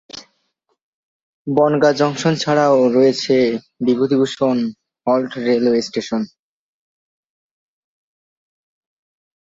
[1.47, 3.35] Bongaon junction ছাড়াও রয়েছে
[3.85, 4.57] Bibhutibhushan
[5.07, 6.21] halt railway station.